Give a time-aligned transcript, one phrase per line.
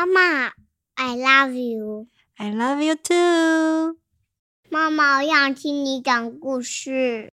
[0.00, 0.46] 妈妈
[0.94, 2.06] ，I love you.
[2.36, 3.98] I love you too.
[4.70, 7.30] 妈妈，我想听你讲故事。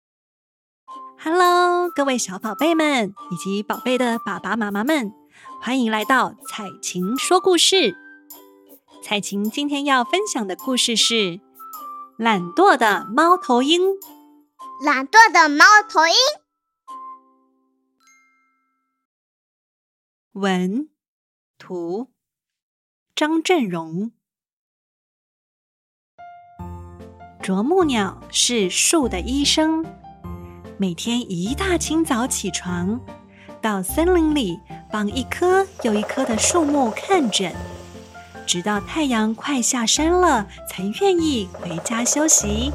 [1.17, 5.13] Hello，各位小宝贝们以及宝贝的爸爸妈妈们，
[5.62, 7.96] 欢迎来到彩琴说故事。
[9.02, 11.13] 彩琴今天要分享的故事是
[12.18, 13.81] 《懒惰的猫头鹰》。
[14.84, 16.13] 懒惰的猫头鹰。
[20.34, 20.90] 文
[21.58, 22.12] 图
[23.17, 24.12] 张振荣。
[27.41, 29.84] 啄木鸟是树的医生，
[30.77, 33.02] 每天一大清早起床，
[33.59, 34.59] 到森林里
[34.91, 37.55] 帮一棵又一棵的树木看诊，
[38.45, 42.71] 直到太阳快下山了，才愿意回家休息。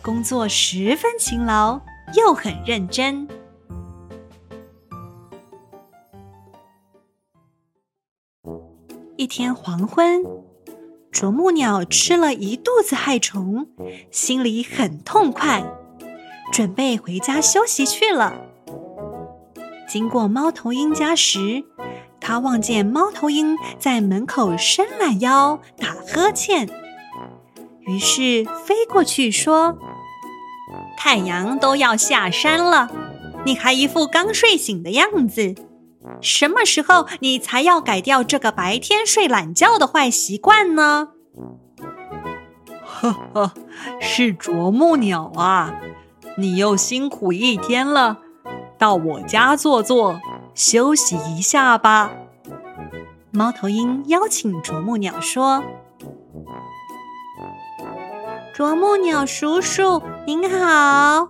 [0.00, 1.78] 工作十分勤劳，
[2.14, 3.28] 又很认真。
[9.30, 10.24] 天黄昏，
[11.12, 13.68] 啄木鸟吃了一肚子害虫，
[14.10, 15.64] 心里很痛快，
[16.52, 18.34] 准备回家休息去了。
[19.88, 21.62] 经过猫头鹰家时，
[22.20, 26.68] 它望见猫头鹰在门口伸懒腰打呵欠，
[27.86, 29.78] 于是飞过去说
[30.98, 32.90] ：“太阳都要下山了，
[33.46, 35.54] 你还一副刚睡醒的样子。”
[36.20, 41.08] 什么时候你才要改掉这个白天睡懒觉的坏习惯呢？
[42.84, 43.52] 呵呵，
[44.00, 45.74] 是啄木鸟啊，
[46.36, 48.18] 你又辛苦一天了，
[48.78, 50.20] 到我家坐坐，
[50.54, 52.10] 休息一下吧。
[53.30, 55.62] 猫头鹰邀请啄木鸟说
[58.52, 61.28] ：“啄木鸟叔叔您好。”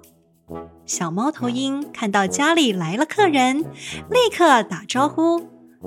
[0.90, 5.46] 小猫头鹰看到家里来了客人，立刻打招呼，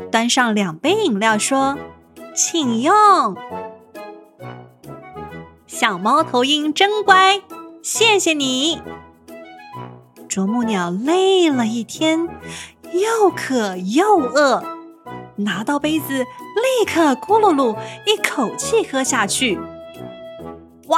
[0.09, 1.77] 端上两杯饮料，说
[2.33, 3.35] ：“请用。”
[5.67, 7.41] 小猫头鹰真乖，
[7.81, 8.81] 谢谢你。
[10.29, 12.29] 啄木鸟累了一天，
[12.93, 14.63] 又渴又饿，
[15.35, 17.75] 拿到杯子，立刻咕噜噜
[18.05, 19.59] 一口气喝下去。
[20.87, 20.97] 哇，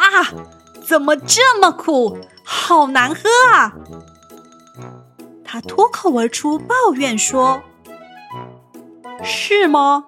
[0.87, 2.19] 怎么这么苦？
[2.45, 3.73] 好难喝啊！
[5.43, 7.61] 他脱口而出抱怨说
[9.23, 10.05] ：“是吗？”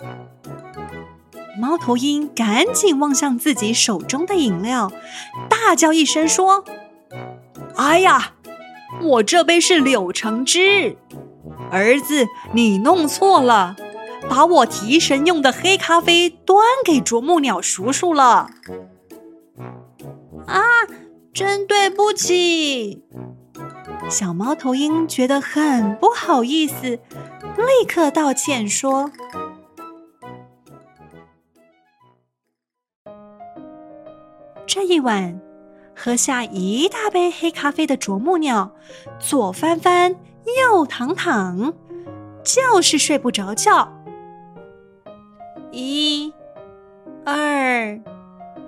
[1.59, 4.91] 猫头鹰赶紧望向自己手中的饮料，
[5.49, 6.63] 大叫一声说
[7.75, 8.33] ：“哎呀，
[9.01, 10.97] 我这杯是柳橙汁！
[11.71, 13.75] 儿子，你弄错了，
[14.29, 18.49] 把我提神用的黑咖啡端给啄木鸟叔叔了。”
[20.45, 20.61] 啊！
[21.37, 23.05] 真对不起，
[24.09, 29.11] 小猫头鹰觉得很不好意思，立刻道歉说
[34.65, 35.39] ：“这一晚
[35.95, 38.71] 喝下一大杯黑咖啡的啄木鸟，
[39.19, 40.15] 左翻翻，
[40.71, 41.71] 右躺躺，
[42.43, 43.93] 就是睡不着觉。
[45.71, 46.33] 一、
[47.23, 48.01] 二、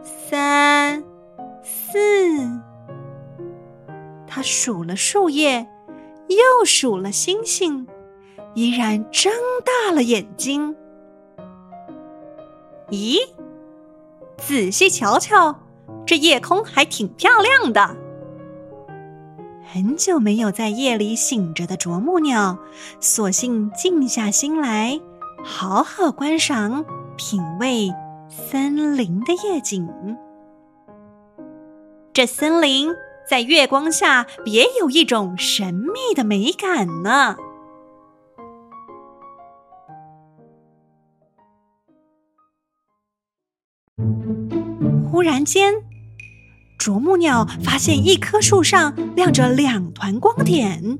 [0.04, 1.04] 三。”
[1.70, 2.50] 四，
[4.26, 5.68] 他数了树叶，
[6.28, 7.88] 又数了星星，
[8.56, 9.32] 依然睁
[9.64, 10.76] 大了眼睛。
[12.90, 13.20] 咦，
[14.38, 15.60] 仔细瞧瞧，
[16.08, 17.96] 这夜空还挺漂亮的。
[19.72, 22.58] 很久没有在夜里醒着的啄木鸟，
[23.00, 25.00] 索性静下心来，
[25.44, 26.84] 好好观赏、
[27.16, 27.94] 品味
[28.28, 29.88] 森林的夜景。
[32.20, 32.90] 这森林
[33.26, 37.38] 在月光下别有一种神秘的美感呢。
[45.10, 45.76] 忽然间，
[46.78, 51.00] 啄木鸟发现一棵树上亮着两团光点，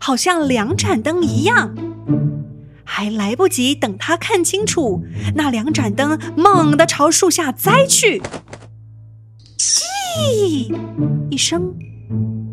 [0.00, 1.72] 好像两盏灯一样。
[2.82, 5.04] 还来不及等它看清楚，
[5.36, 8.20] 那两盏灯猛地朝树下栽去。
[10.18, 10.74] 咦！
[11.30, 11.74] 一声，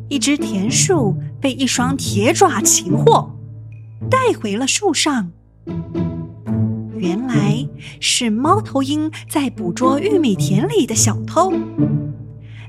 [0.09, 3.35] 一只田鼠被一双铁爪擒获，
[4.09, 5.31] 带回了树上。
[6.95, 7.67] 原来
[7.99, 11.51] 是猫头鹰在捕捉玉米田里的小偷。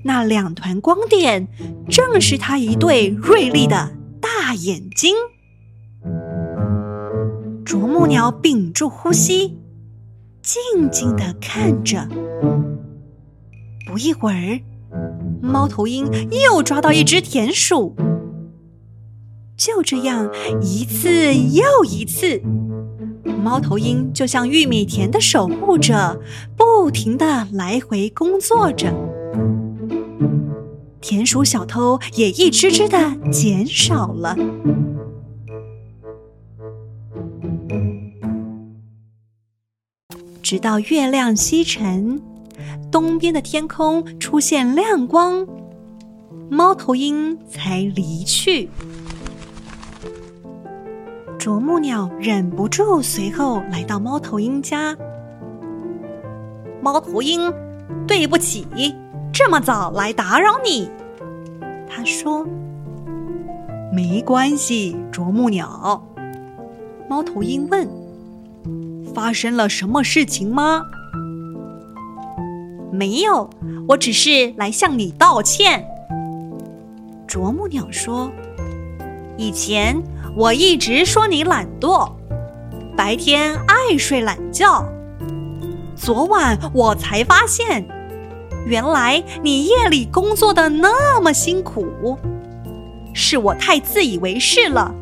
[0.02, 1.48] 那两团光点，
[1.88, 5.14] 正是它一对锐利的大眼睛。
[7.64, 9.58] 啄木鸟屏住呼吸，
[10.42, 12.08] 静静地看着。
[13.86, 14.60] 不一会儿。
[15.40, 17.94] 猫头鹰又抓到一只田鼠，
[19.56, 20.30] 就这样
[20.60, 22.40] 一次又一次，
[23.42, 26.20] 猫头鹰就像玉米田的守护者，
[26.56, 28.92] 不停的来回工作着。
[31.00, 32.98] 田鼠小偷也一只只的
[33.30, 34.36] 减少了。
[40.42, 42.20] 直到月亮西沉，
[42.90, 45.46] 东边的天空出现亮光，
[46.48, 48.68] 猫头鹰才离去。
[51.38, 54.96] 啄木鸟忍不住随后来到猫头鹰家。
[56.80, 57.52] 猫头鹰，
[58.06, 58.66] 对不起，
[59.32, 60.90] 这么早来打扰你。
[61.88, 62.46] 他说
[63.92, 66.02] ：“没关系。”啄木鸟。
[67.08, 67.88] 猫头鹰问
[69.14, 70.82] ：“发生了什么事情吗？”
[72.96, 73.48] 没有，
[73.88, 75.86] 我只是来向你道歉。
[77.28, 78.30] 啄木鸟说
[79.36, 80.02] ：“以前。”
[80.36, 82.12] 我一直说你懒惰，
[82.94, 84.86] 白天爱睡懒觉。
[85.96, 87.88] 昨晚我才发现，
[88.66, 92.18] 原来你夜里工作的那么辛苦，
[93.14, 94.94] 是我太自以为是了，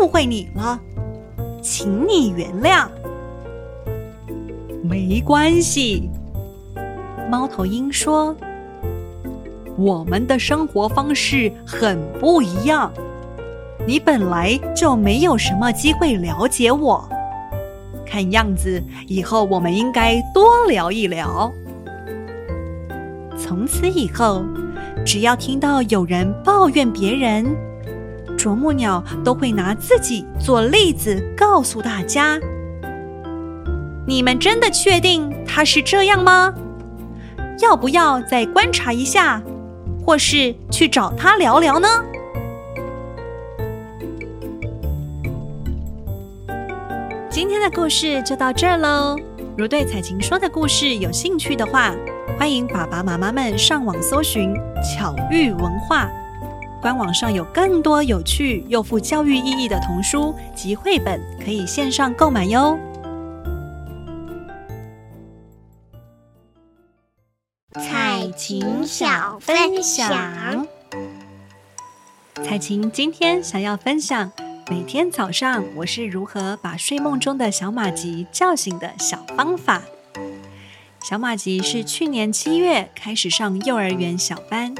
[0.00, 0.78] 误会你了，
[1.60, 2.86] 请你原谅。
[4.84, 6.08] 没关系，
[7.30, 8.36] 猫头鹰说，
[9.76, 12.92] 我们的生活方式很不一样。
[13.86, 17.06] 你本来就没有什么机会了解我，
[18.06, 21.52] 看样子以后我们应该多聊一聊。
[23.36, 24.42] 从此以后，
[25.04, 27.44] 只要听到有人抱怨别人，
[28.38, 32.38] 啄木鸟都会拿自己做例子，告诉大家：
[34.06, 36.54] 你们真的确定他是这样吗？
[37.60, 39.40] 要不要再观察一下，
[40.04, 41.88] 或是去找他聊聊呢？
[47.30, 49.16] 今天的故事就到这儿喽。
[49.56, 51.94] 如对彩晴说的故事有兴趣的话，
[52.38, 54.52] 欢迎爸爸妈妈们上网搜寻
[54.82, 56.10] “巧育文化”，
[56.82, 62.76] 官网上有更多有趣又富教育意义的童书及绘本，可以线上购买哟。
[67.74, 70.64] 彩晴小分享，
[72.44, 74.30] 彩晴今天想要分享。
[74.70, 79.82] 每天早上，我是如何把睡梦中的小马吉叫醒的小方法。
[81.02, 84.72] 小马吉是去年七月开始上幼儿园小班，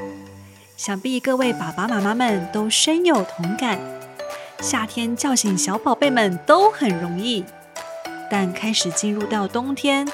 [0.77, 3.77] 想必各位爸爸妈妈们都深有同感。
[4.61, 7.43] 夏天叫醒小宝贝们都很容易，
[8.31, 10.07] 但开始进入到冬天，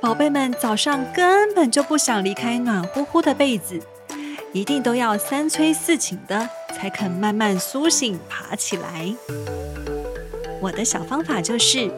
[0.00, 3.80] 宝贝们早上根本就不想离开暖乎乎的被子，
[4.52, 6.48] 一定都要三催四请的。
[6.76, 9.14] 才肯慢慢苏醒，爬起来。
[10.60, 11.90] 我的小方法就是，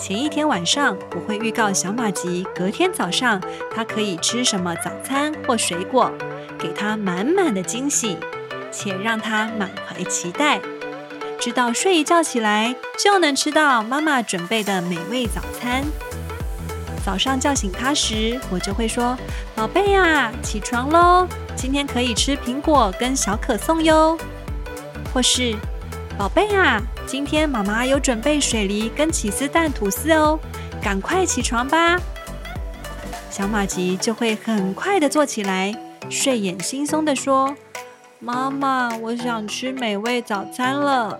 [0.00, 3.40] 前一天晚上我会预告小马吉，隔天早上
[3.72, 6.10] 他可以吃什么早餐或水果，
[6.58, 8.16] 给他满满的惊喜，
[8.72, 10.60] 且让他满怀期待，
[11.38, 15.84] 直到睡一觉起来就能吃到妈妈准备的美味早餐。
[17.06, 19.16] 早上叫醒他时，我就会说
[19.54, 21.24] ：“宝贝呀，起床喽！”
[21.54, 24.18] 今天可以吃苹果跟小可颂哟，
[25.14, 25.54] 或是
[26.18, 30.36] 宝贝啊，今天妈妈有准备水梨跟起司蛋吐司哦，
[30.82, 31.96] 赶快起床吧。
[33.30, 35.72] 小马吉就会很快的坐起来，
[36.10, 37.54] 睡眼惺忪的说
[38.18, 41.16] ：“妈妈，我想吃美味早餐了。”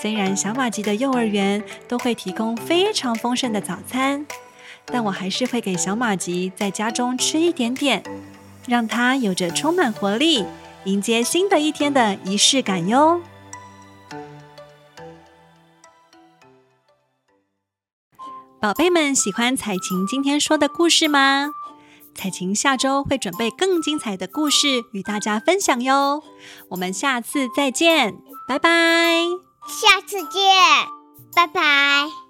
[0.00, 4.24] 虽然小马吉的幼儿园都会提供非常丰盛的早餐，
[4.86, 8.02] 但我还是会给小马吉在家中吃一点点。
[8.66, 10.44] 让他有着充满活力，
[10.84, 13.22] 迎接新的一天的仪式感哟。
[18.60, 21.50] 宝贝们喜欢彩晴今天说的故事吗？
[22.14, 26.22] 彩晴下周会准备更精彩的故事与大家分享哟。
[26.70, 29.47] 我们下次再见，拜拜。
[29.68, 30.42] 下次见，
[31.34, 32.27] 拜拜。